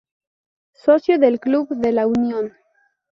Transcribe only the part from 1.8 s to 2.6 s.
la Unión.